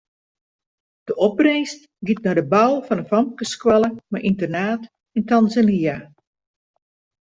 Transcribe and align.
De 1.07 1.13
opbringst 1.27 1.81
giet 2.05 2.23
nei 2.23 2.35
de 2.39 2.45
bou 2.53 2.71
fan 2.87 3.01
in 3.03 3.09
famkesskoalle 3.11 3.89
mei 4.11 4.27
ynternaat 4.29 4.83
yn 5.17 5.27
Tanzania. 5.29 5.97